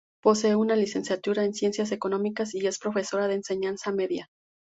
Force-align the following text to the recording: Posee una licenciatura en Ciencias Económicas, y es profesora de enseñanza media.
Posee 0.23 0.55
una 0.55 0.75
licenciatura 0.75 1.45
en 1.45 1.53
Ciencias 1.53 1.91
Económicas, 1.91 2.55
y 2.55 2.65
es 2.65 2.79
profesora 2.79 3.27
de 3.27 3.35
enseñanza 3.35 3.91
media. 3.91 4.31